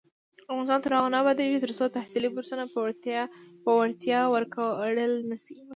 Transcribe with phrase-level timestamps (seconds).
[0.51, 2.63] افغانستان تر هغو نه ابادیږي، ترڅو تحصیلي بورسونه
[3.63, 5.55] په وړتیا ورکړل نشي.